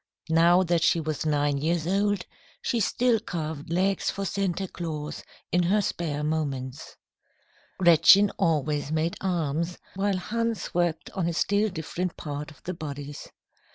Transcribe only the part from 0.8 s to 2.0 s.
she was nine years